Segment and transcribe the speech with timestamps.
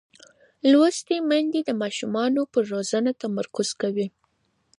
[0.71, 2.15] لوستې میندې د ماشوم
[2.51, 4.07] پر روزنه تمرکز کوي.